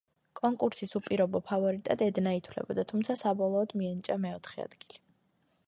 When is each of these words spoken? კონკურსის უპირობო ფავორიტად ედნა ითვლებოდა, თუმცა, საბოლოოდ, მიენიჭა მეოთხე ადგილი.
კონკურსის 0.37 0.95
უპირობო 0.99 1.41
ფავორიტად 1.49 2.01
ედნა 2.05 2.33
ითვლებოდა, 2.39 2.85
თუმცა, 2.93 3.17
საბოლოოდ, 3.23 3.77
მიენიჭა 3.83 4.19
მეოთხე 4.25 4.65
ადგილი. 4.65 5.03